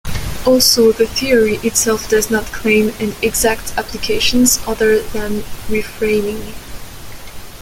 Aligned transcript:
Also, 0.47 0.91
the 0.91 1.05
theory 1.05 1.57
itself 1.57 2.09
does 2.09 2.31
not 2.31 2.43
claim 2.45 2.91
and 2.99 3.13
exact 3.21 3.71
applications 3.77 4.59
other 4.65 4.99
than 4.99 5.43
"reframing". 5.69 6.55